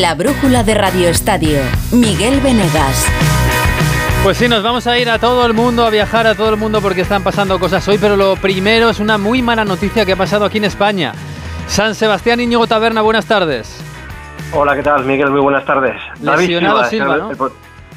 [0.00, 1.58] La brújula de Radio Estadio.
[1.90, 3.10] Miguel Venegas.
[4.22, 6.58] Pues sí, nos vamos a ir a todo el mundo, a viajar a todo el
[6.58, 10.12] mundo porque están pasando cosas hoy, pero lo primero es una muy mala noticia que
[10.12, 11.14] ha pasado aquí en España.
[11.66, 13.82] San Sebastián Íñigo Taberna, buenas tardes.
[14.52, 15.30] Hola, ¿qué tal, Miguel?
[15.30, 15.96] Muy buenas tardes.
[16.20, 17.30] Lesionado Silva, ¿no?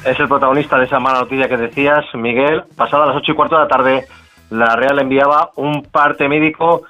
[0.02, 2.62] es el protagonista de esa mala noticia que decías, Miguel.
[2.76, 4.06] Pasado a las ocho y cuarto de la tarde,
[4.48, 6.84] la Real enviaba un parte médico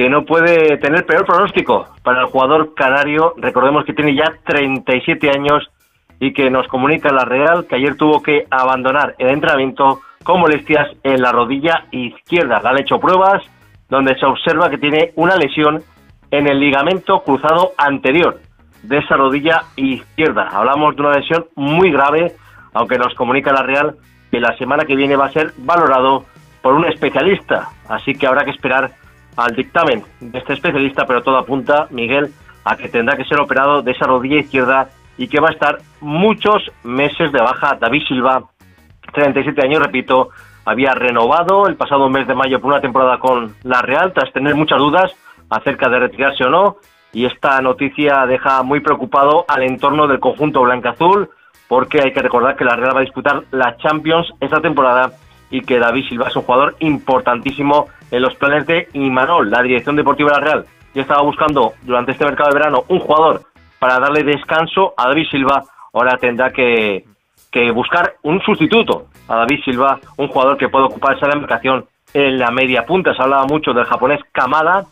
[0.00, 3.34] que no puede tener peor pronóstico para el jugador canario.
[3.36, 5.70] Recordemos que tiene ya 37 años
[6.18, 10.88] y que nos comunica la Real que ayer tuvo que abandonar el entrenamiento con molestias
[11.02, 12.62] en la rodilla izquierda.
[12.62, 13.42] Le han hecho pruebas
[13.90, 15.82] donde se observa que tiene una lesión
[16.30, 18.40] en el ligamento cruzado anterior
[18.82, 20.48] de esa rodilla izquierda.
[20.50, 22.36] Hablamos de una lesión muy grave
[22.72, 23.96] aunque nos comunica la Real
[24.30, 26.24] que la semana que viene va a ser valorado
[26.62, 28.92] por un especialista, así que habrá que esperar
[29.40, 32.32] al dictamen de este especialista, pero todo apunta, Miguel,
[32.64, 35.78] a que tendrá que ser operado de esa rodilla izquierda y que va a estar
[36.00, 37.76] muchos meses de baja.
[37.80, 38.44] David Silva,
[39.12, 40.30] 37 años, repito,
[40.64, 44.54] había renovado el pasado mes de mayo por una temporada con la Real, tras tener
[44.54, 45.12] muchas dudas
[45.48, 46.76] acerca de retirarse o no,
[47.12, 51.30] y esta noticia deja muy preocupado al entorno del conjunto blanca-azul,
[51.66, 55.12] porque hay que recordar que la Real va a disputar la Champions esta temporada
[55.50, 59.96] y que David Silva es un jugador importantísimo en los planes de Imanol, la dirección
[59.96, 60.66] deportiva de la Real.
[60.94, 63.42] Ya estaba buscando durante este mercado de verano un jugador
[63.78, 67.04] para darle descanso a David Silva, ahora tendrá que,
[67.74, 72.50] buscar un sustituto a David Silva, un jugador que pueda ocupar esa demarcación en la
[72.50, 73.14] media punta.
[73.14, 74.84] Se hablaba mucho del japonés Kamada,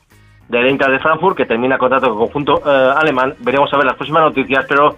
[0.49, 3.35] del Inter de Frankfurt, que termina contrato con el conjunto eh, alemán.
[3.41, 4.97] Veremos a ver las próximas noticias, pero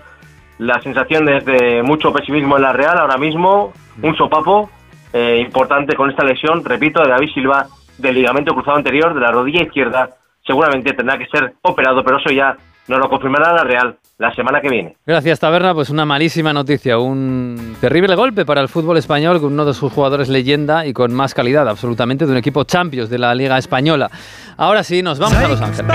[0.59, 4.71] la sensación es de mucho pesimismo en la Real ahora mismo, un sopapo
[5.13, 7.67] eh, importante con esta lesión, repito, de David Silva
[8.01, 10.11] del ligamento cruzado anterior de la rodilla izquierda,
[10.47, 12.57] seguramente tendrá que ser operado, pero eso ya
[12.89, 14.97] nos lo confirmará la Real la semana que viene.
[15.07, 15.73] Gracias, Taberna.
[15.73, 19.93] Pues una malísima noticia, un terrible golpe para el fútbol español con uno de sus
[19.93, 24.11] jugadores leyenda y con más calidad absolutamente de un equipo Champions de la Liga Española.
[24.59, 25.87] Ahora sí, nos vamos a Los Ángeles.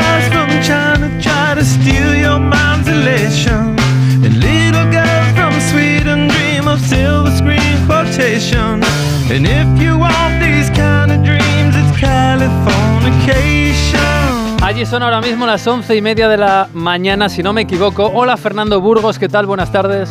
[14.62, 18.12] Allí son ahora mismo las once y media de la mañana, si no me equivoco.
[18.14, 19.46] Hola Fernando Burgos, ¿qué tal?
[19.46, 20.10] Buenas tardes.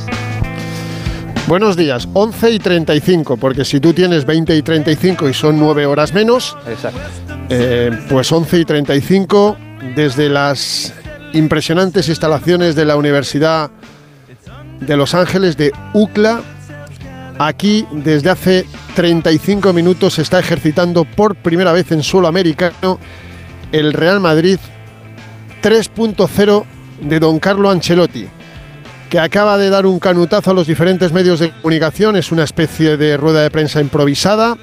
[1.47, 5.85] Buenos días, 11 y 35, porque si tú tienes 20 y 35 y son 9
[5.85, 7.01] horas menos, Exacto.
[7.51, 9.57] Eh, pues 11 y 35
[9.95, 10.95] desde las
[11.35, 13.71] impresionantes instalaciones de la Universidad
[14.81, 16.41] de Los Ángeles de UCLA.
[17.39, 22.99] Aquí desde hace 35 minutos se está ejercitando por primera vez en suelo americano
[23.73, 24.59] el Real Madrid
[25.63, 26.65] 3.0
[27.01, 28.29] de Don Carlo Ancelotti,
[29.11, 32.15] que acaba de dar un canutazo a los diferentes medios de comunicación.
[32.15, 34.57] Es una especie de rueda de prensa improvisada.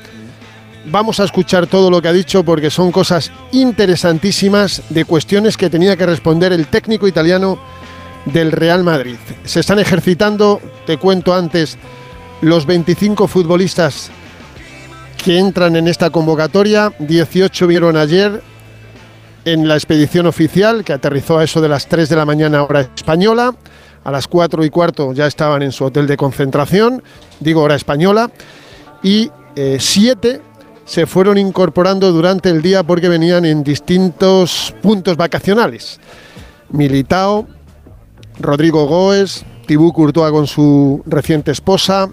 [0.85, 5.69] Vamos a escuchar todo lo que ha dicho porque son cosas interesantísimas de cuestiones que
[5.69, 7.59] tenía que responder el técnico italiano
[8.25, 9.17] del Real Madrid.
[9.43, 11.77] Se están ejercitando, te cuento antes,
[12.41, 14.09] los 25 futbolistas
[15.23, 16.91] que entran en esta convocatoria.
[16.99, 18.41] 18 vieron ayer
[19.45, 22.81] en la expedición oficial que aterrizó a eso de las 3 de la mañana hora
[22.81, 23.55] española.
[24.03, 27.03] A las 4 y cuarto ya estaban en su hotel de concentración,
[27.39, 28.31] digo hora española.
[29.03, 30.41] Y 7 eh,
[30.85, 35.99] se fueron incorporando durante el día porque venían en distintos puntos vacacionales.
[36.69, 37.47] Militao,
[38.39, 42.09] Rodrigo Goes, Tibú Courtois con su reciente esposa,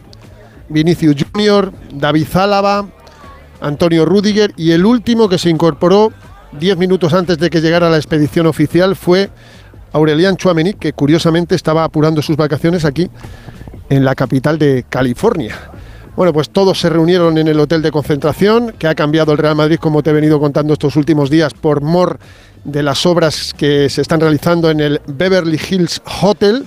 [0.69, 2.87] Vinicius Junior, David Zálava,
[3.61, 6.13] Antonio Rudiger y el último que se incorporó
[6.53, 9.31] diez minutos antes de que llegara la expedición oficial fue
[9.93, 13.11] Aurelian Chouameni, que curiosamente estaba apurando sus vacaciones aquí
[13.89, 15.57] en la capital de California.
[16.15, 19.55] Bueno, pues todos se reunieron en el hotel de concentración, que ha cambiado el Real
[19.55, 22.19] Madrid, como te he venido contando estos últimos días, por mor
[22.65, 26.67] de las obras que se están realizando en el Beverly Hills Hotel,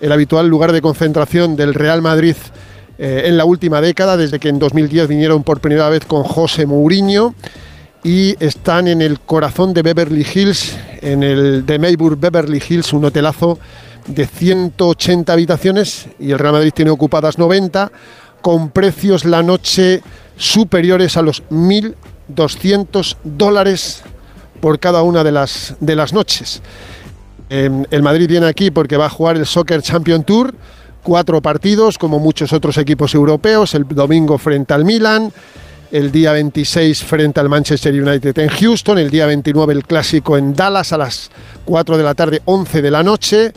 [0.00, 2.36] el habitual lugar de concentración del Real Madrid
[3.02, 6.66] eh, en la última década, desde que en 2010 vinieron por primera vez con José
[6.66, 7.34] Mourinho
[8.04, 13.04] y están en el corazón de Beverly Hills, en el de Maybury Beverly Hills, un
[13.06, 13.58] hotelazo
[14.06, 17.90] de 180 habitaciones y el Real Madrid tiene ocupadas 90
[18.42, 20.02] con precios la noche
[20.36, 24.02] superiores a los 1.200 dólares
[24.60, 26.60] por cada una de las, de las noches.
[27.48, 30.54] Em, el Madrid viene aquí porque va a jugar el Soccer Champion Tour,
[31.02, 35.32] cuatro partidos como muchos otros equipos europeos, el domingo frente al Milan,
[35.90, 40.54] el día 26 frente al Manchester United en Houston, el día 29 el clásico en
[40.54, 41.30] Dallas a las
[41.64, 43.52] 4 de la tarde, 11 de la noche.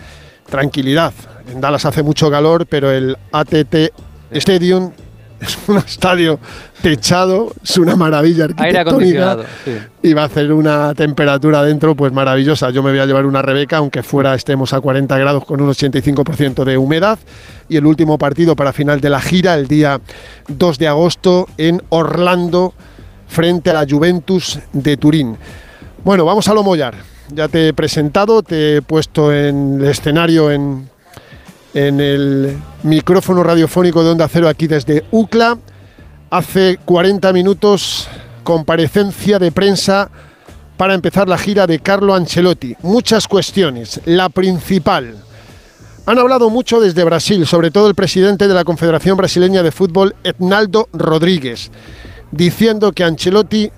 [0.50, 1.14] tranquilidad.
[1.52, 3.92] En Dallas hace mucho calor, pero el ATT
[4.32, 4.92] Stadium
[5.44, 6.40] es un estadio
[6.82, 9.46] techado, es una maravilla Aire arquitectónica acondicionado.
[9.64, 9.72] sí.
[10.02, 12.70] y va a hacer una temperatura dentro pues maravillosa.
[12.70, 15.70] Yo me voy a llevar una Rebeca, aunque fuera estemos a 40 grados con un
[15.70, 17.20] 85% de humedad.
[17.70, 20.00] Y el último partido para final de la gira, el día
[20.48, 22.74] 2 de agosto en Orlando,
[23.28, 25.38] frente a la Juventus de Turín.
[26.04, 26.96] Bueno, vamos a lo mollar.
[27.34, 30.90] Ya te he presentado, te he puesto en el escenario en,
[31.74, 35.58] en el micrófono radiofónico de Onda Cero aquí desde UCLA.
[36.30, 38.08] Hace 40 minutos,
[38.44, 40.10] comparecencia de prensa
[40.78, 42.76] para empezar la gira de Carlo Ancelotti.
[42.82, 44.02] Muchas cuestiones.
[44.06, 45.16] La principal.
[46.06, 50.16] Han hablado mucho desde Brasil, sobre todo el presidente de la Confederación Brasileña de Fútbol,
[50.24, 51.72] Ednaldo Rodríguez,
[52.32, 53.72] diciendo que Ancelotti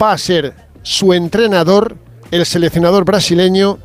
[0.00, 1.96] va a ser su entrenador,
[2.30, 3.78] el seleccionador brasileño,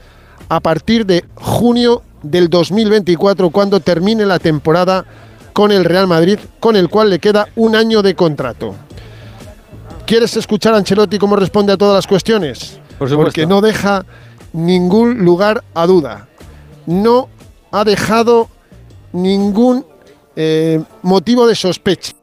[0.50, 5.06] a partir de junio del 2024, cuando termine la temporada
[5.54, 8.76] con el Real Madrid, con el cual le queda un año de contrato.
[10.06, 12.80] ¿Quieres escuchar a Ancelotti cómo responde a todas las cuestiones?
[12.98, 13.16] Por.
[13.16, 14.06] Porque no deja
[14.54, 16.28] ningún lugar a duda.
[16.86, 17.30] No
[17.72, 18.50] ha dejado
[19.14, 19.86] ningún
[20.36, 22.14] eh, motivo de sospecha.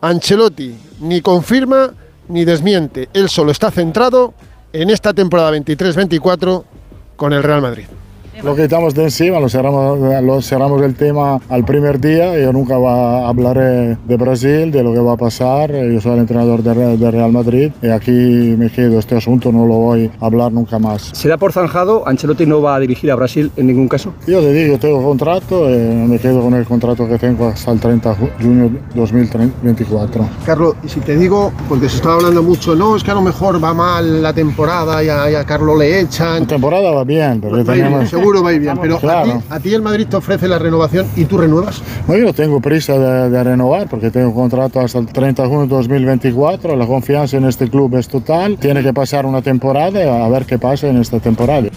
[0.00, 1.92] Ancelotti ni confirma
[2.28, 3.08] ni desmiente.
[3.12, 4.34] Él solo está centrado
[4.72, 6.64] en esta temporada 23-24
[7.16, 7.86] con el Real Madrid.
[8.42, 12.38] Lo quitamos de encima, lo cerramos, lo cerramos el tema al primer día.
[12.38, 15.70] Yo nunca va, hablaré de Brasil, de lo que va a pasar.
[15.70, 18.98] Yo soy el entrenador de Real, de Real Madrid y aquí me quedo.
[18.98, 21.10] Este asunto no lo voy a hablar nunca más.
[21.12, 22.08] ¿Se da por zanjado?
[22.08, 24.14] ¿Ancelotti no va a dirigir a Brasil en ningún caso?
[24.26, 27.78] Yo te digo, tengo contrato, eh, me quedo con el contrato que tengo hasta el
[27.80, 30.28] 30 de junio 2024.
[30.46, 33.22] Carlos, y si te digo, porque se estaba hablando mucho, no, es que a lo
[33.22, 36.40] mejor va mal la temporada y a, y a Carlos le echan.
[36.40, 38.08] La temporada va bien, porque tenemos...
[38.08, 39.42] seguro va a ir bien, pero a, ti, Claro.
[39.50, 41.82] a ti el Madrid te ofrece la renovación y tú renuevas.
[42.08, 45.66] No, yo tengo prisa de, de renovar porque tengo contrato hasta el 30 de junio
[45.66, 46.76] de 2024.
[46.76, 48.56] La confianza en este club es total.
[48.58, 51.68] Tiene que pasar una temporada a ver qué pasa en esta temporada.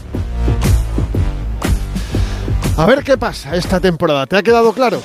[2.78, 5.00] A ver qué pasa esta temporada, ¿te ha quedado claro?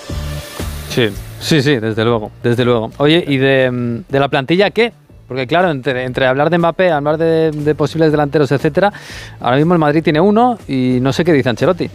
[0.88, 1.08] Sí,
[1.38, 2.90] sí, sí, desde luego, desde luego.
[2.96, 4.92] Oye, ¿y de, de la plantilla qué?
[5.28, 8.90] Porque claro, entre, hablar de Mbappé, hablar de, posibles delanteros, etcétera,
[9.38, 11.90] ahora mismo el Madrid tiene uno y no sé qué dice Ancelotti.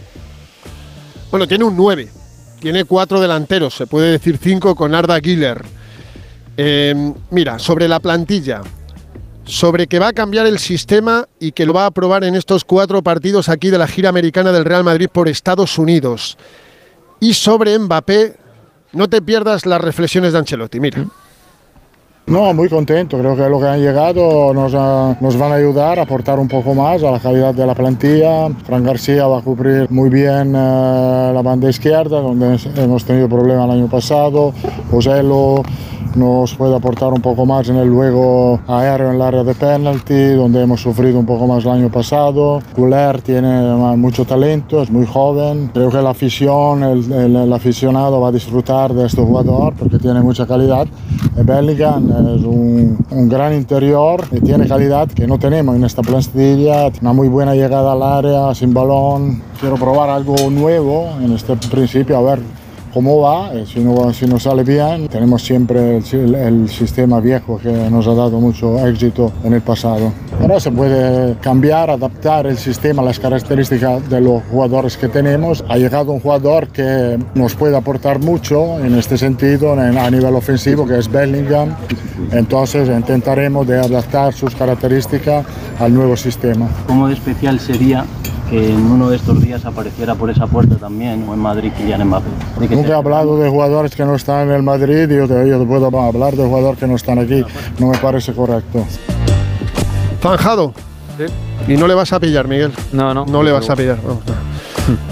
[1.32, 2.08] Bueno, tiene un 9,
[2.60, 5.64] tiene cuatro delanteros, se puede decir cinco con Arda Güler.
[6.56, 8.62] Eh, mira, sobre la plantilla,
[9.42, 12.64] sobre que va a cambiar el sistema y que lo va a aprobar en estos
[12.64, 16.38] cuatro partidos aquí de la gira americana del Real Madrid por Estados Unidos.
[17.18, 18.36] Y sobre Mbappé,
[18.92, 21.04] no te pierdas las reflexiones de Ancelotti, mira.
[22.26, 23.18] No, muy contento.
[23.18, 27.02] Creo que lo que han llegado nos, van a ayudar a aportar un poco más
[27.02, 28.48] a la calidad de la plantilla.
[28.64, 33.66] Fran García va a cubrir muy bien eh, la banda izquierda, donde hemos tenido problemas
[33.66, 34.54] el año pasado.
[34.90, 35.62] Joselo
[36.14, 40.34] nos puede aportar un poco más en el luego aéreo en el área de penalty,
[40.34, 42.62] donde hemos sufrido un poco más el año pasado.
[42.76, 43.48] Guller tiene
[43.96, 45.72] mucho talento, es muy joven.
[45.74, 50.20] Creo que la afición, el, el- aficionado va a disfrutar de este jugador porque tiene
[50.20, 50.86] mucha calidad.
[51.36, 56.90] Bellingham es un, gran interior y tiene calidad que no tenemos en esta plantilla.
[57.00, 59.42] Una muy buena llegada al área, sin balón.
[59.60, 62.40] Quiero probar algo nuevo en este principio, a ver
[62.92, 65.08] cómo va, eh, si no, sale bien.
[65.08, 70.12] Tenemos siempre el, el sistema viejo que nos ha dado mucho éxito en el pasado.
[70.40, 75.64] Ahora se puede cambiar, adaptar el sistema a las características de los jugadores que tenemos.
[75.70, 80.34] Ha llegado un jugador que nos puede aportar mucho en este sentido en- a nivel
[80.34, 81.74] ofensivo, que es Bellingham.
[82.30, 85.46] Entonces intentaremos de adaptar sus características
[85.80, 86.68] al nuevo sistema.
[86.86, 88.04] ¿Cómo de especial sería
[88.50, 92.06] que en uno de estos días apareciera por esa puerta también, o en Madrid, Kylian
[92.06, 92.26] Mbappé?
[92.60, 95.26] ¿De qué Nunca he hablado de jugadores que no están en el Madrid y yo
[95.26, 97.42] te, yo te puedo hablar de jugadores que no están aquí.
[97.78, 98.84] No me parece correcto.
[100.24, 100.72] Zanjado.
[101.68, 102.72] Y no le vas a pillar, Miguel.
[102.92, 103.26] No, no.
[103.26, 103.98] No le vas a pillar.
[104.02, 104.34] Vamos, no.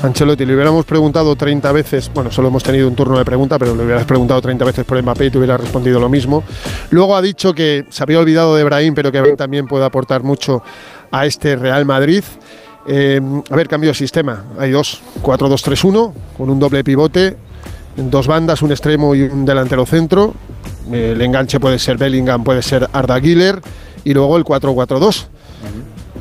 [0.07, 3.76] Ancelotti, le hubiéramos preguntado 30 veces, bueno, solo hemos tenido un turno de pregunta, pero
[3.76, 6.42] le hubieras preguntado 30 veces por Mbappé y te hubiera respondido lo mismo.
[6.90, 10.62] Luego ha dicho que se había olvidado de Brahim, pero que también puede aportar mucho
[11.11, 12.25] a este Real Madrid.
[12.87, 14.45] Eh, a ver, cambio de sistema.
[14.59, 17.37] Hay dos, 4-2-3-1, con un doble pivote,
[17.97, 20.33] dos bandas, un extremo y un delantero centro.
[20.90, 23.61] El enganche puede ser Bellingham, puede ser Arda Güler,
[24.05, 25.27] y luego el 4-4-2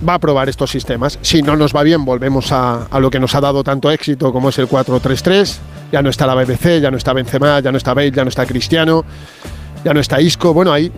[0.07, 1.19] va a probar estos sistemas.
[1.21, 4.31] Si no nos va bien, volvemos a, a lo que nos ha dado tanto éxito
[4.31, 5.57] como es el 4-3-3.
[5.91, 8.29] Ya no está la BBC, ya no está Benzema, ya no está Bale, ya no
[8.29, 9.03] está Cristiano,
[9.83, 10.53] ya no está Isco.
[10.53, 10.91] Bueno, ahí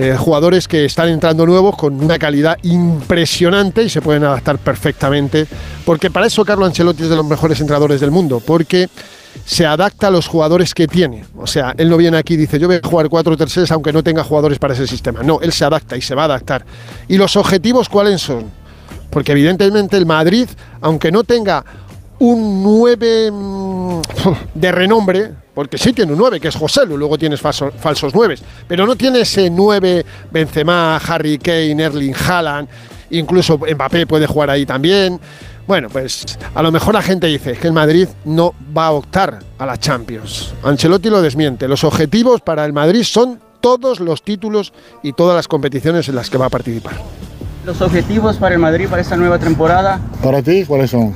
[0.00, 5.46] eh, jugadores que están entrando nuevos con una calidad impresionante y se pueden adaptar perfectamente,
[5.84, 8.88] porque para eso Carlo Ancelotti es de los mejores entrenadores del mundo, porque
[9.44, 11.24] se adapta a los jugadores que tiene.
[11.36, 13.92] O sea, él no viene aquí y dice, yo voy a jugar 4 3 aunque
[13.92, 15.22] no tenga jugadores para ese sistema.
[15.22, 16.64] No, él se adapta y se va a adaptar.
[17.08, 18.44] ¿Y los objetivos cuáles son?
[19.10, 20.48] Porque evidentemente el Madrid,
[20.80, 21.64] aunque no tenga
[22.18, 24.00] un 9 mm,
[24.54, 28.12] de renombre, porque sí tiene un 9, que es José Lu, luego tienes falso- falsos
[28.14, 32.68] 9, pero no tiene ese 9 Benzema, Harry Kane, Erling Haaland,
[33.10, 35.18] incluso Mbappé puede jugar ahí también.
[35.68, 39.40] Bueno, pues a lo mejor la gente dice que el Madrid no va a optar
[39.58, 40.54] a la Champions.
[40.62, 41.68] Ancelotti lo desmiente.
[41.68, 44.72] Los objetivos para el Madrid son todos los títulos
[45.02, 46.94] y todas las competiciones en las que va a participar.
[47.66, 50.00] Los objetivos para el Madrid para esta nueva temporada.
[50.22, 51.12] Para ti, ¿cuáles son?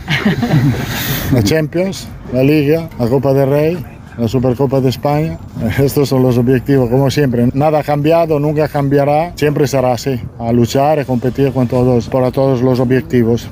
[1.32, 3.86] La Champions, la Liga, la Copa del Rey,
[4.18, 5.38] la Supercopa de España.
[5.78, 7.48] Estos son los objetivos, como siempre.
[7.54, 9.32] Nada ha cambiado, nunca cambiará.
[9.34, 13.48] Siempre será así, a luchar y competir con todos, para todos los objetivos.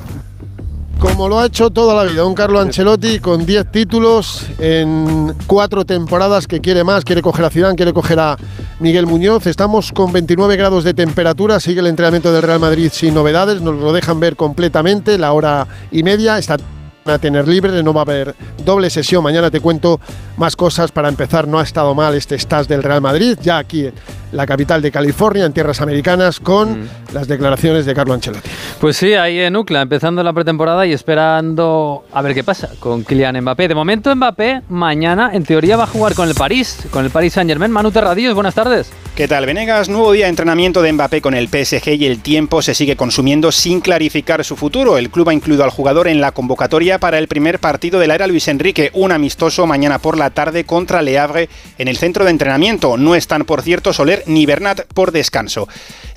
[1.00, 5.86] Como lo ha hecho toda la vida un Carlo Ancelotti con 10 títulos en cuatro
[5.86, 8.36] temporadas que quiere más, quiere coger a Zidane, quiere coger a
[8.80, 9.46] Miguel Muñoz.
[9.46, 13.80] Estamos con 29 grados de temperatura, sigue el entrenamiento del Real Madrid sin novedades, nos
[13.80, 16.58] lo dejan ver completamente, la hora y media, está
[17.04, 19.22] a tener libre, no va a haber doble sesión.
[19.22, 20.00] Mañana te cuento
[20.36, 20.92] más cosas.
[20.92, 23.94] Para empezar, no ha estado mal este stage del Real Madrid, ya aquí en
[24.32, 28.48] la capital de California, en tierras americanas, con las declaraciones de Carlo Ancelotti.
[28.80, 33.04] Pues sí, ahí en UCLA, empezando la pretemporada y esperando a ver qué pasa con
[33.04, 33.68] Kylian Mbappé.
[33.68, 37.32] De momento Mbappé mañana en teoría va a jugar con el París, con el Paris
[37.32, 37.72] Saint Germain.
[37.72, 38.92] Manu Terradillos, buenas tardes.
[39.16, 39.88] ¿Qué tal, Venegas?
[39.88, 43.52] Nuevo día de entrenamiento de Mbappé con el PSG y el tiempo se sigue consumiendo
[43.52, 44.96] sin clarificar su futuro.
[44.96, 48.14] El club ha incluido al jugador en la convocatoria para el primer partido de la
[48.14, 52.24] era Luis Enrique, un amistoso mañana por la tarde contra Le Havre en el centro
[52.24, 52.96] de entrenamiento.
[52.96, 55.68] No están, por cierto, Soler ni Bernat por descanso.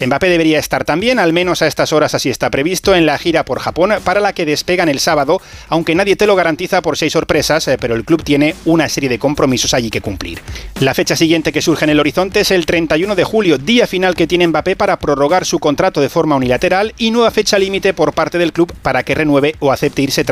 [0.06, 3.46] Mbappé debería estar también, al menos a estas horas así está previsto, en la gira
[3.46, 7.14] por Japón, para la que despegan el sábado, aunque nadie te lo garantiza por seis
[7.14, 10.40] sorpresas, eh, pero el club tiene una serie de compromisos allí que cumplir.
[10.80, 14.16] La fecha siguiente que surge en el horizonte es el 31 de julio, día final
[14.16, 18.14] que tiene Mbappé para prorrogar su contrato de forma unilateral y nueva fecha límite por
[18.14, 20.24] parte del club para que renueve o acepte irse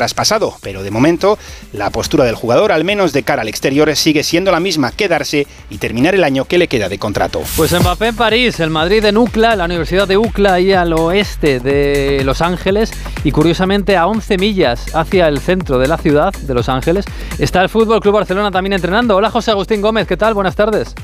[0.61, 1.37] Pero de momento,
[1.73, 5.45] la postura del jugador, al menos de cara al exterior, sigue siendo la misma, quedarse
[5.69, 7.41] y terminar el año que le queda de contrato.
[7.57, 11.59] Pues Mbappé en París, el Madrid en UCLA, la Universidad de UCLA ahí al oeste
[11.59, 12.93] de Los Ángeles
[13.25, 17.05] y curiosamente a 11 millas hacia el centro de la ciudad de Los Ángeles
[17.37, 19.17] está el Fútbol Club Barcelona también entrenando.
[19.17, 20.33] Hola José Agustín Gómez, ¿qué tal?
[20.33, 20.95] Buenas tardes.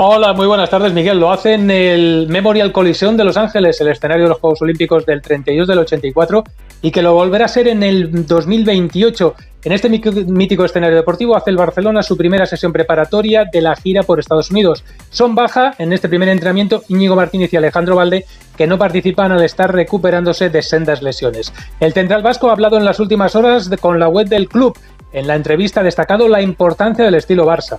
[0.00, 1.18] Hola, muy buenas tardes, Miguel.
[1.18, 5.04] Lo hace en el Memorial Coliseum de Los Ángeles, el escenario de los Juegos Olímpicos
[5.04, 6.44] del 32 del 84,
[6.82, 9.34] y que lo volverá a ser en el 2028.
[9.64, 14.04] En este mítico escenario deportivo hace el Barcelona su primera sesión preparatoria de la gira
[14.04, 14.84] por Estados Unidos.
[15.10, 18.24] Son baja en este primer entrenamiento Íñigo Martínez y Alejandro Valde,
[18.56, 21.52] que no participan al estar recuperándose de sendas lesiones.
[21.80, 24.78] El central vasco ha hablado en las últimas horas con la web del club.
[25.12, 27.78] En la entrevista ha destacado la importancia del estilo Barça.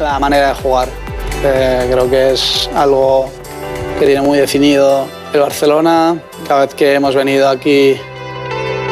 [0.00, 0.88] La manera de jugar.
[1.44, 3.30] Eh, creo que es algo
[3.98, 6.20] que tiene muy definido el Barcelona.
[6.46, 7.96] Cada vez que hemos venido aquí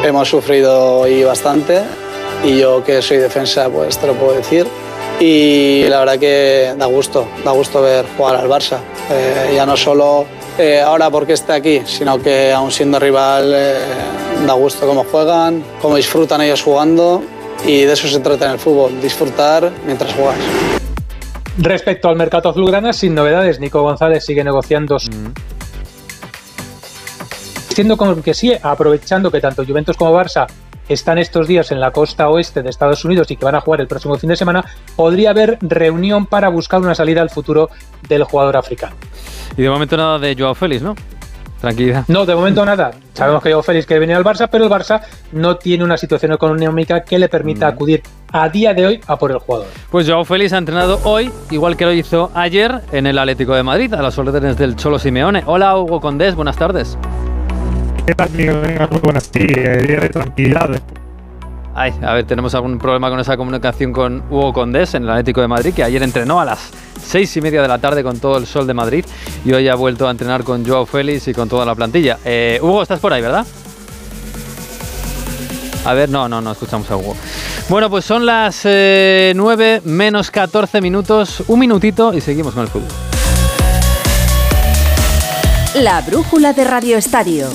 [0.03, 1.81] hemos sufrido y bastante.
[2.43, 4.67] Y yo que soy defensa, pues te lo puedo decir.
[5.19, 8.77] Y la verdad que da gusto, da gusto ver jugar al Barça.
[9.09, 10.25] Eh, ya no solo
[10.59, 13.75] eh, ahora porque esté aquí, sino que aún siendo rival eh,
[14.45, 17.23] da gusto cómo juegan, cómo disfrutan ellos jugando.
[17.65, 20.35] Y de eso se trata en el fútbol, disfrutar mientras juegas.
[21.57, 24.99] Respecto al mercado azulgrana, sin novedades, Nico González sigue negociando.
[24.99, 25.09] su-
[27.77, 30.47] Siendo como que sí, aprovechando que tanto Juventus como Barça
[30.89, 33.81] están estos días en la costa oeste de Estados Unidos y que van a jugar
[33.81, 34.65] el próximo fin de semana,
[34.95, 37.69] podría haber reunión para buscar una salida al futuro
[38.09, 38.95] del jugador africano.
[39.55, 40.95] Y de momento nada de Joao Félix, ¿no?
[41.61, 42.03] Tranquilidad.
[42.07, 42.95] No, de momento nada.
[43.13, 45.03] Sabemos que Joao Félix quiere venir al Barça, pero el Barça
[45.33, 49.29] no tiene una situación económica que le permita acudir a día de hoy a por
[49.29, 49.67] el jugador.
[49.91, 53.61] Pues Joao Félix ha entrenado hoy, igual que lo hizo ayer en el Atlético de
[53.61, 55.43] Madrid, a las órdenes del Cholo Simeone.
[55.45, 56.97] Hola Hugo Condés, buenas tardes.
[58.07, 58.61] ¿Qué tal, Miguel?
[58.61, 59.29] Venga, muy buenas.
[59.33, 60.69] Sí, eh, día de tranquilidad.
[61.75, 65.41] Ay, a ver, tenemos algún problema con esa comunicación con Hugo Condés en el Atlético
[65.41, 66.69] de Madrid, que ayer entrenó a las
[67.03, 69.03] seis y media de la tarde con todo el sol de Madrid
[69.43, 72.17] y hoy ha vuelto a entrenar con Joao Félix y con toda la plantilla.
[72.23, 73.45] Eh, Hugo, estás por ahí, ¿verdad?
[75.83, 77.13] A ver, no, no, no escuchamos a Hugo.
[77.67, 82.69] Bueno, pues son las eh, 9 menos 14 minutos, un minutito y seguimos con el
[82.69, 82.87] fútbol.
[85.75, 87.49] La brújula de Radio Estadio.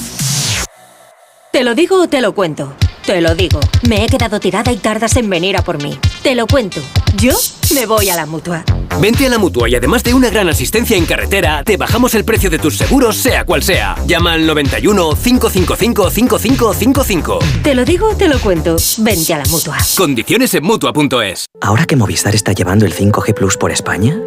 [1.53, 2.75] ¿Te lo digo o te lo cuento?
[3.05, 3.61] Te lo digo.
[3.87, 5.99] Me he quedado tirada y tardas en venir a por mí.
[6.23, 6.81] Te lo cuento.
[7.19, 7.35] Yo
[7.75, 8.65] me voy a la mutua.
[8.99, 12.25] Vente a la mutua y además de una gran asistencia en carretera, te bajamos el
[12.25, 13.97] precio de tus seguros, sea cual sea.
[14.07, 17.39] Llama al 91 555 5555.
[17.63, 18.77] Te lo digo, te lo cuento.
[18.97, 19.77] Vente a la mutua.
[19.95, 21.45] Condiciones en mutua.es.
[21.61, 24.19] Ahora que Movistar está llevando el 5G Plus por España,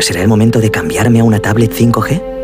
[0.00, 2.43] ¿será el momento de cambiarme a una tablet 5G?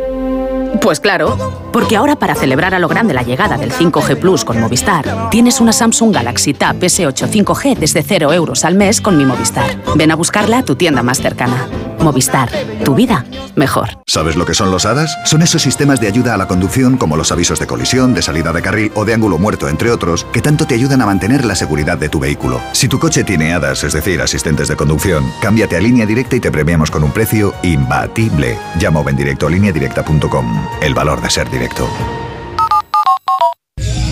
[0.81, 1.37] Pues claro,
[1.73, 5.61] porque ahora para celebrar a lo grande la llegada del 5G Plus con Movistar, tienes
[5.61, 9.79] una Samsung Galaxy Tab S8 5G desde 0 euros al mes con mi Movistar.
[9.97, 11.69] Ven a buscarla a tu tienda más cercana.
[11.99, 12.51] Movistar,
[12.85, 13.25] tu vida
[13.57, 13.91] mejor.
[14.07, 15.19] ¿Sabes lo que son los HADAS?
[15.25, 18.53] Son esos sistemas de ayuda a la conducción como los avisos de colisión, de salida
[18.53, 21.55] de carril o de ángulo muerto, entre otros, que tanto te ayudan a mantener la
[21.55, 22.61] seguridad de tu vehículo.
[22.73, 26.41] Si tu coche tiene HADAS, es decir, asistentes de conducción, cámbiate a línea directa y
[26.41, 28.59] te premiamos con un precio imbatible.
[28.79, 30.60] Llama o ven directo a lineadirecta.com.
[30.81, 31.89] El valor de ser directo.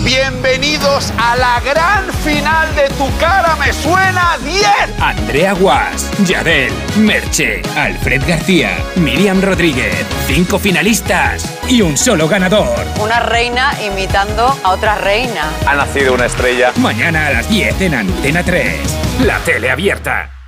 [0.03, 4.65] Bienvenidos a la gran final de Tu cara me suena 10.
[4.99, 10.05] Andrea Guas, Yadel, Merche, Alfred García, Miriam Rodríguez.
[10.25, 12.79] Cinco finalistas y un solo ganador.
[12.99, 15.51] Una reina imitando a otra reina.
[15.67, 16.71] Ha nacido una estrella.
[16.77, 18.79] Mañana a las 10 en Antena 3.
[19.25, 20.38] La tele abierta.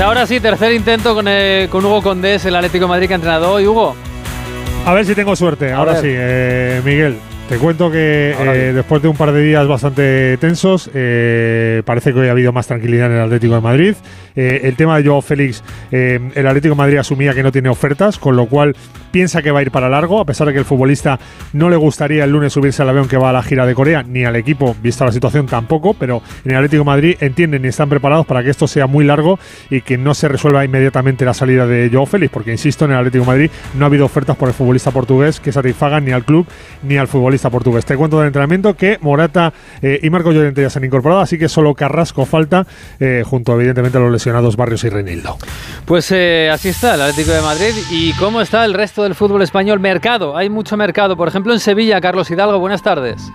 [0.00, 3.12] Pues ahora sí, tercer intento con, eh, con Hugo Condés, el Atlético de Madrid que
[3.12, 3.66] ha entrenado hoy.
[3.66, 3.94] Hugo.
[4.86, 5.74] A ver si tengo suerte.
[5.74, 6.00] A Ahora ver.
[6.00, 7.18] sí, eh, Miguel.
[7.50, 12.20] Te cuento que eh, después de un par de días bastante tensos, eh, parece que
[12.20, 13.96] hoy ha habido más tranquilidad en el Atlético de Madrid.
[14.36, 17.68] Eh, el tema de Joao Félix, eh, el Atlético de Madrid asumía que no tiene
[17.68, 18.76] ofertas, con lo cual
[19.10, 21.18] piensa que va a ir para largo, a pesar de que el futbolista
[21.52, 24.04] no le gustaría el lunes subirse al avión que va a la gira de Corea,
[24.04, 27.68] ni al equipo, vista la situación tampoco, pero en el Atlético de Madrid entienden y
[27.68, 29.40] están preparados para que esto sea muy largo
[29.70, 32.98] y que no se resuelva inmediatamente la salida de Joao Félix, porque insisto, en el
[32.98, 36.24] Atlético de Madrid no ha habido ofertas por el futbolista portugués que satisfagan ni al
[36.24, 36.46] club
[36.84, 37.86] ni al futbolista portugués.
[37.86, 41.38] Te cuento del entrenamiento que Morata eh, y Marco Llorente ya se han incorporado, así
[41.38, 42.66] que solo Carrasco falta,
[42.98, 45.38] eh, junto evidentemente a los lesionados Barrios y Reinildo.
[45.86, 47.72] Pues eh, así está el Atlético de Madrid.
[47.90, 49.80] ¿Y cómo está el resto del fútbol español?
[49.80, 51.16] Mercado, hay mucho mercado.
[51.16, 53.30] Por ejemplo, en Sevilla, Carlos Hidalgo, buenas tardes.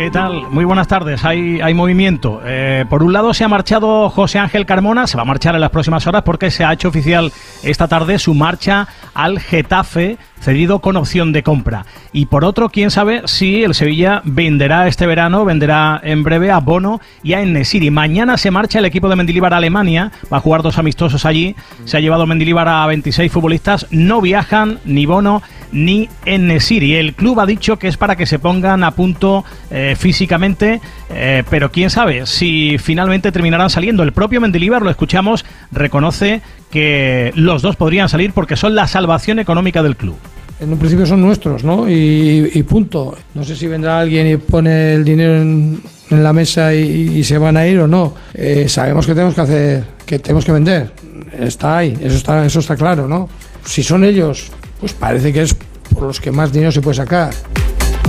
[0.00, 0.48] ¿Qué tal?
[0.48, 1.26] Muy buenas tardes.
[1.26, 2.40] Hay, hay movimiento.
[2.46, 5.60] Eh, por un lado se ha marchado José Ángel Carmona, se va a marchar en
[5.60, 7.30] las próximas horas porque se ha hecho oficial
[7.62, 11.84] esta tarde su marcha al Getafe, cedido con opción de compra.
[12.14, 16.60] Y por otro, quién sabe si el Sevilla venderá este verano, venderá en breve a
[16.60, 17.90] Bono y a Enesiri.
[17.90, 21.54] Mañana se marcha el equipo de Mendilibar a Alemania, va a jugar dos amistosos allí.
[21.84, 26.96] Se ha llevado Mendilibar a 26 futbolistas, no viajan ni Bono ni Enesiri.
[26.96, 30.80] El club ha dicho que es para que se pongan a punto eh, físicamente,
[31.10, 34.02] eh, pero quién sabe si finalmente terminarán saliendo.
[34.02, 39.38] El propio Mendilibar, lo escuchamos, reconoce que los dos podrían salir porque son la salvación
[39.38, 40.16] económica del club.
[40.60, 41.88] En un principio son nuestros, ¿no?
[41.88, 43.16] Y, punto.
[43.34, 45.80] No sé si vendrá alguien y pone el dinero en,
[46.10, 48.14] en la mesa y, y se van a ir o no.
[48.34, 50.92] Eh, sabemos que tenemos que hacer, que tenemos que vender.
[51.32, 53.28] Está ahí, eso está, eso está claro, ¿no?
[53.64, 55.54] Si son ellos, pues parece que es
[55.94, 57.32] por los que más dinero se puede sacar.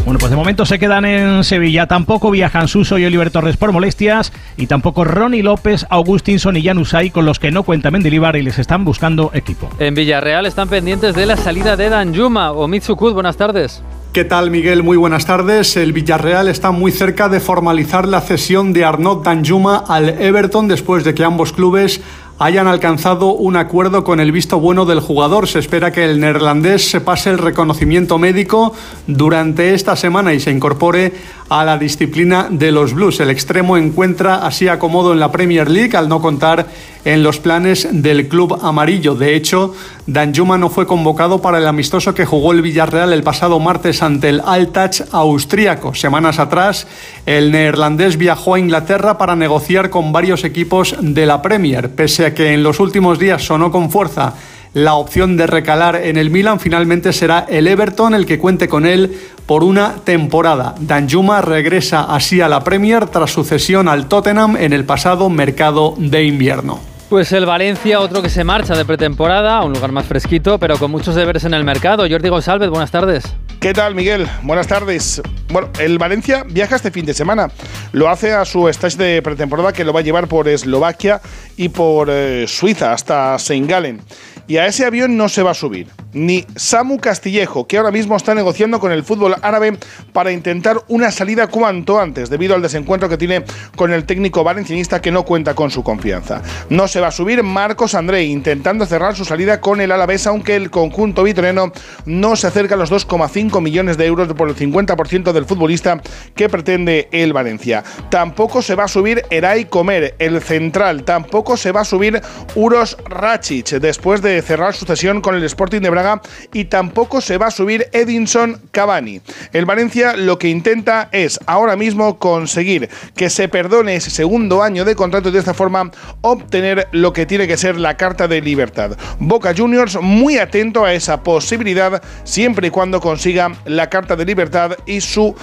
[0.05, 1.85] Bueno, pues de momento se quedan en Sevilla.
[1.85, 4.33] Tampoco viajan Suso y Oliver Torres por molestias.
[4.57, 8.57] Y tampoco Ronnie López, Augustinson y Janusay, con los que no cuenta Mendilibar y les
[8.57, 9.69] están buscando equipo.
[9.77, 13.13] En Villarreal están pendientes de la salida de Danjuma o Mitsukut.
[13.13, 13.83] Buenas tardes.
[14.11, 14.83] ¿Qué tal, Miguel?
[14.83, 15.77] Muy buenas tardes.
[15.77, 21.05] El Villarreal está muy cerca de formalizar la cesión de Arnaud Danjuma al Everton después
[21.05, 22.01] de que ambos clubes
[22.41, 25.47] hayan alcanzado un acuerdo con el visto bueno del jugador.
[25.47, 28.73] Se espera que el neerlandés se pase el reconocimiento médico
[29.05, 31.13] durante esta semana y se incorpore
[31.49, 33.19] a la disciplina de los Blues.
[33.19, 36.65] El extremo encuentra así acomodo en la Premier League al no contar
[37.03, 39.15] en los planes del club amarillo.
[39.15, 39.75] De hecho,
[40.07, 44.29] Danjuma no fue convocado para el amistoso que jugó el Villarreal el pasado martes ante
[44.29, 45.93] el Altach austríaco.
[45.93, 46.87] Semanas atrás,
[47.25, 51.89] el neerlandés viajó a Inglaterra para negociar con varios equipos de la Premier.
[51.89, 54.33] Pese a que en los últimos días sonó con fuerza
[54.73, 58.85] la opción de recalar en el Milan, finalmente será el Everton el que cuente con
[58.85, 60.75] él por una temporada.
[60.79, 65.93] Danjuma regresa así a la Premier tras su cesión al Tottenham en el pasado mercado
[65.97, 66.79] de invierno.
[67.09, 70.77] Pues el Valencia, otro que se marcha de pretemporada, a un lugar más fresquito, pero
[70.77, 72.05] con muchos deberes en el mercado.
[72.09, 73.25] Jordi González, buenas tardes.
[73.61, 74.27] ¿Qué tal, Miguel?
[74.41, 75.21] Buenas tardes.
[75.49, 77.51] Bueno, el Valencia viaja este fin de semana.
[77.91, 81.21] Lo hace a su stage de pretemporada que lo va a llevar por Eslovaquia
[81.57, 84.01] y por eh, Suiza hasta Saint Gallen.
[84.47, 85.87] Y a ese avión no se va a subir.
[86.13, 89.77] ni Samu Castillejo, que ahora mismo está negociando con el fútbol árabe
[90.13, 93.43] para intentar una salida cuanto antes, debido al desencuentro que tiene
[93.75, 96.41] con el técnico valencianista que no cuenta con su confianza.
[96.69, 100.55] No se va a subir Marcos André, intentando cerrar su salida con el Alavés, aunque
[100.55, 101.71] el conjunto vitoreno
[102.05, 106.01] no se acerca a los 2,5 millones de euros por el 50% del futbolista
[106.35, 107.83] que pretende el Valencia.
[108.09, 111.03] Tampoco se va a subir Eray Comer, el central.
[111.03, 112.21] Tampoco se va a subir
[112.55, 116.21] Uros Racic, después de cerrar su cesión con el Sporting de Braga.
[116.53, 119.21] Y tampoco se va a subir Edinson Cavani.
[119.53, 124.85] El Valencia lo que intenta es ahora mismo conseguir que se perdone ese segundo año
[124.85, 128.41] de contrato y de esta forma obtener lo que tiene que ser la carta de
[128.41, 128.97] libertad.
[129.19, 134.71] Boca Juniors muy atento a esa posibilidad siempre y cuando consiga la carta de libertad
[134.85, 135.35] y su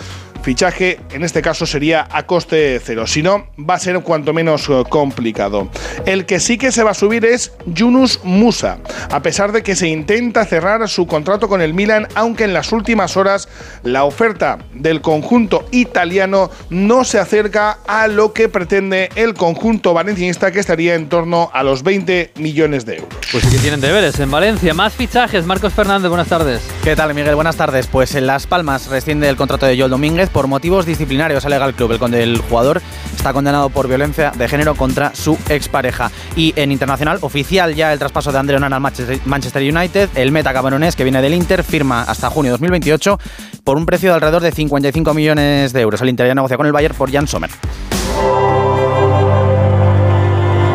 [0.43, 3.07] fichaje en este caso sería a coste cero.
[3.07, 5.69] Si no, va a ser cuanto menos eh, complicado.
[6.07, 8.79] El que sí que se va a subir es Yunus Musa,
[9.11, 12.73] a pesar de que se intenta cerrar su contrato con el Milan, aunque en las
[12.73, 13.49] últimas horas
[13.83, 20.51] la oferta del conjunto italiano no se acerca a lo que pretende el conjunto valencianista,
[20.51, 23.19] que estaría en torno a los 20 millones de euros.
[23.31, 24.75] Pues sí que tienen deberes en Valencia.
[24.75, 25.45] Más fichajes.
[25.45, 26.63] Marcos Fernández, buenas tardes.
[26.83, 27.35] ¿Qué tal, Miguel?
[27.35, 27.87] Buenas tardes.
[27.87, 31.75] Pues en Las Palmas rescinde el contrato de Joel Domínguez por motivos disciplinarios, alega el
[31.75, 31.93] club.
[31.93, 32.83] El, el jugador
[33.17, 36.11] está condenado por violencia de género contra su expareja.
[36.37, 38.83] Y en internacional, oficial ya el traspaso de André Onana al
[39.25, 40.11] Manchester United.
[40.15, 43.19] El meta cameronés que viene del Inter firma hasta junio de 2028
[43.65, 46.01] por un precio de alrededor de 55 millones de euros.
[46.01, 47.51] El Inter ya negocia con el Bayern por Jan Sommer.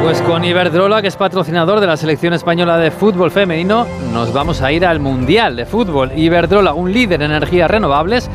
[0.04, 4.62] Pues con Iberdrola, que es patrocinador de la selección española de fútbol femenino, nos vamos
[4.62, 6.12] a ir al Mundial de Fútbol.
[6.14, 8.30] Iberdrola, un líder en energías renovables,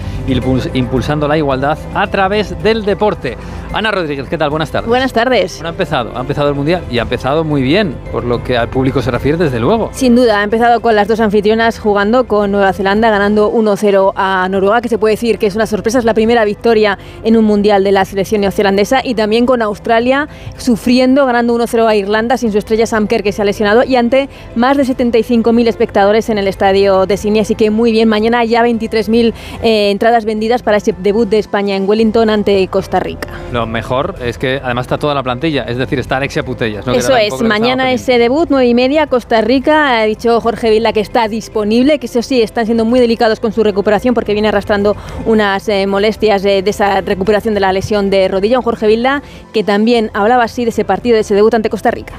[0.73, 3.37] impulsando la igualdad a través del deporte.
[3.73, 4.51] Ana Rodríguez, ¿qué tal?
[4.51, 4.89] Buenas tardes.
[4.89, 5.55] Buenas tardes.
[5.57, 8.57] Bueno, ha empezado, ha empezado el Mundial y ha empezado muy bien, por lo que
[8.57, 9.91] al público se refiere, desde luego.
[9.93, 14.49] Sin duda, ha empezado con las dos anfitrionas jugando con Nueva Zelanda, ganando 1-0 a
[14.51, 17.45] Noruega, que se puede decir que es una sorpresa, es la primera victoria en un
[17.45, 22.53] Mundial de la selección neozelandesa, y también con Australia sufriendo, ganando 1-0 a Irlanda sin
[22.53, 26.39] su estrella Sam Kerr, que se ha lesionado, y ante más de 75.000 espectadores en
[26.39, 28.09] el estadio de Sydney, así que muy bien.
[28.09, 33.01] Mañana ya 23.000 eh, entradas vendidas para ese debut de España en Wellington ante Costa
[33.01, 33.29] Rica.
[33.53, 36.87] Lo mejor es que además está toda la plantilla, es decir, está Alexia Putellas.
[36.87, 36.93] ¿no?
[36.93, 40.01] Eso es, mañana ese debut, 9 y media, Costa Rica.
[40.01, 43.53] Ha dicho Jorge Vila que está disponible, que eso sí, están siendo muy delicados con
[43.53, 48.11] su recuperación porque viene arrastrando unas eh, molestias de, de, esa recuperación de la lesión
[48.11, 48.59] de rodilla.
[48.59, 51.91] Un Jorge Vila que también hablaba así de ese partido, de ese debut ante Costa
[51.91, 52.15] Rica.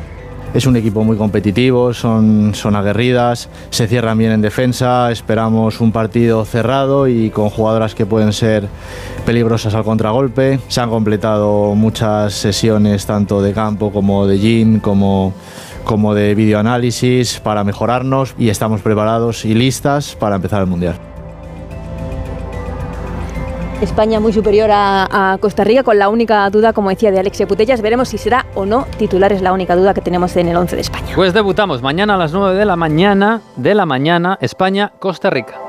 [0.51, 5.91] Es un equipo muy competitivo, son, son aguerridas, se cierran bien en defensa, esperamos un
[5.91, 8.67] partido cerrado y con jugadoras que pueden ser
[9.27, 10.59] peligrosas al contragolpe.
[10.67, 15.33] Se han completado muchas sesiones tanto de campo como de gym, como,
[15.83, 21.09] como de videoanálisis para mejorarnos y estamos preparados y listas para empezar el Mundial.
[23.81, 27.81] España muy superior a, Costa Rica, con la única duda, como decía, de Alexia Putellas.
[27.81, 30.75] Veremos si será o no titular, es la única duda que tenemos en el 11
[30.75, 31.13] de España.
[31.15, 35.68] Pues debutamos mañana a las 9 de la mañana, de la mañana, España-Costa Rica.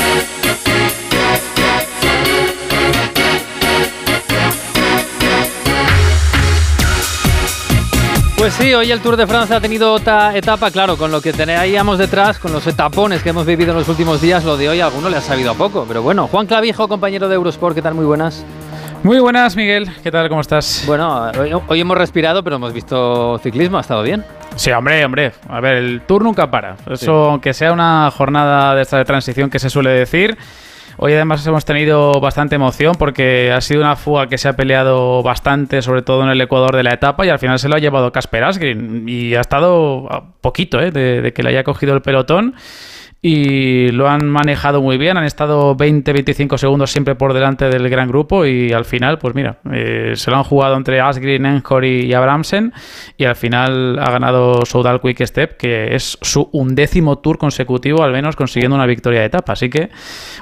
[8.41, 11.31] Pues sí, hoy el Tour de Francia ha tenido otra etapa, claro, con lo que
[11.31, 14.79] teníamos detrás, con los etapones que hemos vivido en los últimos días, lo de hoy
[14.79, 16.25] a alguno le ha sabido a poco, pero bueno.
[16.25, 17.93] Juan Clavijo, compañero de Eurosport, ¿qué tal?
[17.93, 18.43] Muy buenas.
[19.03, 19.91] Muy buenas, Miguel.
[20.01, 20.27] ¿Qué tal?
[20.27, 20.85] ¿Cómo estás?
[20.87, 24.25] Bueno, hoy, hoy hemos respirado, pero hemos visto ciclismo, ha estado bien.
[24.55, 25.33] Sí, hombre, hombre.
[25.47, 26.77] A ver, el Tour nunca para.
[26.89, 27.05] Eso, sí.
[27.07, 30.35] aunque sea una jornada de esta de transición que se suele decir.
[30.97, 35.23] Hoy además hemos tenido bastante emoción porque ha sido una fuga que se ha peleado
[35.23, 37.79] bastante, sobre todo en el Ecuador de la etapa, y al final se lo ha
[37.79, 39.07] llevado Casper Asgreen.
[39.07, 40.91] Y ha estado a poquito ¿eh?
[40.91, 42.55] de, de que le haya cogido el pelotón
[43.23, 48.07] y lo han manejado muy bien, han estado 20-25 segundos siempre por delante del gran
[48.07, 52.13] grupo y al final, pues mira, eh, se lo han jugado entre Asgreen, Enjori y
[52.13, 52.73] Abramsen
[53.17, 58.11] y al final ha ganado Soudal Quick Step, que es su undécimo tour consecutivo, al
[58.11, 59.53] menos consiguiendo una victoria de etapa.
[59.53, 59.91] Así que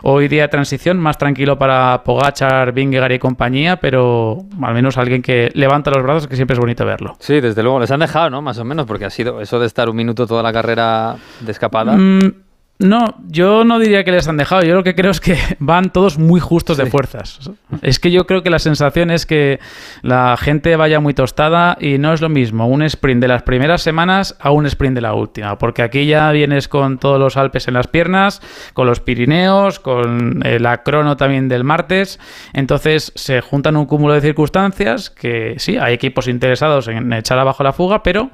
[0.03, 5.21] hoy día de transición más tranquilo para Pogachar, Vingegaard y compañía, pero al menos alguien
[5.21, 7.15] que levanta los brazos, que siempre es bonito verlo.
[7.19, 8.41] Sí, desde luego, les han dejado, ¿no?
[8.41, 11.51] Más o menos, porque ha sido eso de estar un minuto toda la carrera de
[11.51, 11.97] escapada.
[11.97, 12.48] Mm,
[12.81, 14.61] No, yo no diría que les han dejado.
[14.61, 17.51] Yo lo que creo es que van todos muy justos de fuerzas.
[17.81, 19.59] Es que yo creo que la sensación es que
[20.01, 23.81] la gente vaya muy tostada y no es lo mismo un sprint de las primeras
[23.81, 25.57] semanas a un sprint de la última.
[25.57, 28.41] Porque aquí ya vienes con todos los Alpes en las piernas,
[28.73, 32.17] con los Pirineos, con eh, la crono también del martes.
[32.53, 37.61] Entonces se juntan un cúmulo de circunstancias que sí, hay equipos interesados en echar abajo
[37.61, 38.31] la fuga, pero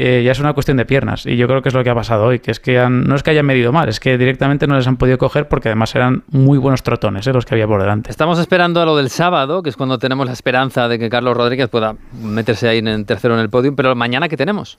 [0.00, 1.26] eh, ya es una cuestión de piernas.
[1.26, 3.16] Y yo creo que es lo que ha pasado hoy, que es que han- no
[3.16, 5.94] es que hayan medido mal, es que directamente no les han podido coger porque además
[5.94, 8.10] eran muy buenos trotones eh, los que había por delante.
[8.10, 11.36] Estamos esperando a lo del sábado, que es cuando tenemos la esperanza de que Carlos
[11.36, 14.78] Rodríguez pueda meterse ahí en tercero en el podio, pero mañana ¿qué tenemos?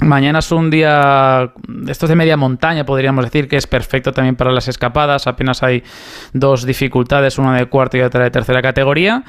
[0.00, 1.52] Mañana es un día,
[1.88, 5.26] esto es de media montaña, podríamos decir, que es perfecto también para las escapadas.
[5.26, 5.82] Apenas hay
[6.32, 9.24] dos dificultades, una de cuarta y otra de tercera categoría.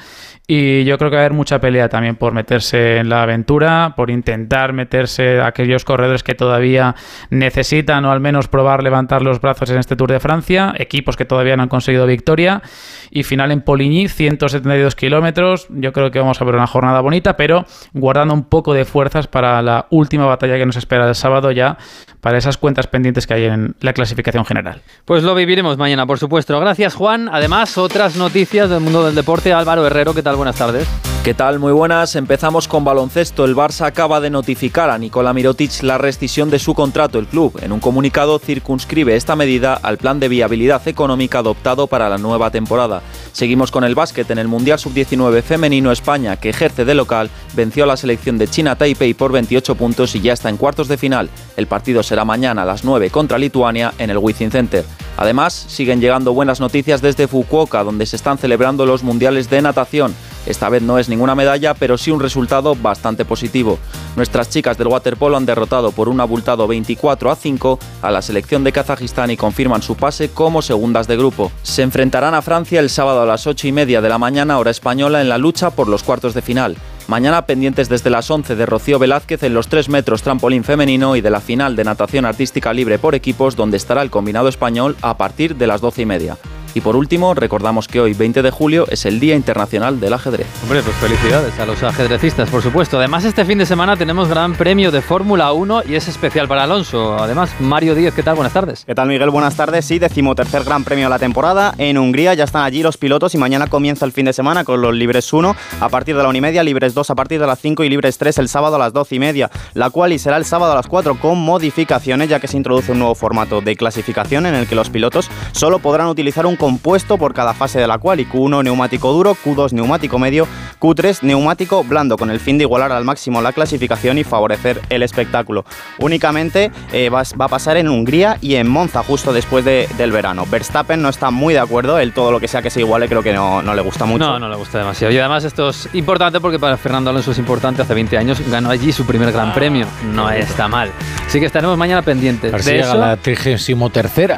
[0.46, 3.94] Y yo creo que va a haber mucha pelea también por meterse en la aventura,
[3.96, 6.96] por intentar meterse a aquellos corredores que todavía
[7.30, 11.24] necesitan o al menos probar levantar los brazos en este Tour de Francia, equipos que
[11.24, 12.62] todavía no han conseguido victoria.
[13.10, 15.68] Y final en Poligny, 172 kilómetros.
[15.70, 19.28] Yo creo que vamos a ver una jornada bonita, pero guardando un poco de fuerzas
[19.28, 21.78] para la última batalla que nos espera el sábado ya,
[22.20, 24.82] para esas cuentas pendientes que hay en la clasificación general.
[25.04, 26.58] Pues lo viviremos mañana, por supuesto.
[26.60, 27.28] Gracias, Juan.
[27.32, 29.52] Además, otras noticias del mundo del deporte.
[29.52, 30.36] Álvaro Herrero, ¿qué tal?
[30.36, 30.86] Buenas tardes.
[31.24, 31.58] ¿Qué tal?
[31.58, 32.16] Muy buenas.
[32.16, 33.44] Empezamos con baloncesto.
[33.44, 37.18] El Barça acaba de notificar a Nikola Mirotic la rescisión de su contrato.
[37.18, 42.08] El club, en un comunicado, circunscribe esta medida al plan de viabilidad económica adoptado para
[42.08, 43.02] la nueva temporada.
[43.32, 44.30] Seguimos con el básquet.
[44.30, 48.48] En el Mundial Sub-19 femenino España, que ejerce de local, venció a la selección de
[48.48, 51.30] China Taipei por 28 puntos y ya está en cuartos de final.
[51.56, 54.84] El partido será mañana a las 9 contra Lituania en el Wizzing Center.
[55.16, 60.14] Además, siguen llegando buenas noticias desde Fukuoka, donde se están celebrando los mundiales de natación.
[60.46, 63.78] Esta vez no es ninguna medalla, pero sí un resultado bastante positivo.
[64.16, 68.64] Nuestras chicas del waterpolo han derrotado por un abultado 24 a 5 a la selección
[68.64, 71.52] de Kazajistán y confirman su pase como segundas de grupo.
[71.62, 74.70] Se enfrentarán a Francia el sábado a las 8 y media de la mañana hora
[74.70, 76.76] española en la lucha por los cuartos de final.
[77.10, 81.20] Mañana pendientes desde las 11 de Rocío Velázquez en los 3 metros trampolín femenino y
[81.20, 85.16] de la final de natación artística libre por equipos donde estará el combinado español a
[85.16, 86.38] partir de las 12 y media.
[86.74, 90.46] Y por último, recordamos que hoy, 20 de julio, es el Día Internacional del Ajedrez.
[90.62, 92.98] Hombre, pues felicidades a los ajedrecistas, por supuesto.
[92.98, 96.64] Además, este fin de semana tenemos gran premio de Fórmula 1 y es especial para
[96.64, 97.16] Alonso.
[97.18, 98.36] Además, Mario Díez, ¿qué tal?
[98.36, 98.84] Buenas tardes.
[98.84, 99.30] ¿Qué tal, Miguel?
[99.30, 99.84] Buenas tardes.
[99.84, 101.74] Sí, decimotercer gran premio de la temporada.
[101.78, 104.80] En Hungría ya están allí los pilotos y mañana comienza el fin de semana con
[104.80, 107.46] los libres 1 a partir de la 1 y media, libres 2 a partir de
[107.46, 109.50] las 5 y libres 3 el sábado a las 12 y media.
[109.74, 112.92] La cual y será el sábado a las 4 con modificaciones, ya que se introduce
[112.92, 117.16] un nuevo formato de clasificación en el que los pilotos solo podrán utilizar un compuesto
[117.16, 120.46] por cada fase de la cual y Q1 neumático duro, Q2 neumático medio,
[120.78, 125.02] Q3 neumático blando, con el fin de igualar al máximo la clasificación y favorecer el
[125.02, 125.64] espectáculo.
[125.98, 130.12] Únicamente eh, va, va a pasar en Hungría y en Monza justo después de- del
[130.12, 130.44] verano.
[130.50, 133.22] Verstappen no está muy de acuerdo, él todo lo que sea que se iguale creo
[133.22, 134.24] que no, no le gusta mucho.
[134.26, 135.12] No, no le gusta demasiado.
[135.14, 137.80] Y además esto es importante porque para Fernando Alonso es importante.
[137.82, 139.86] Hace 20 años ganó allí su primer gran premio.
[140.12, 140.90] No está mal.
[141.26, 142.52] Así que estaremos mañana pendientes.
[142.52, 143.60] A ver si de llega eso, la 33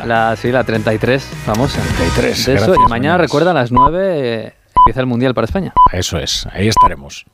[0.07, 1.81] La, sí, la 33, famosa.
[1.97, 5.47] 33, De eso, gracias, y mañana, recuerda, a las 9 eh, empieza el Mundial para
[5.47, 5.73] España.
[5.93, 7.25] Eso es, ahí estaremos.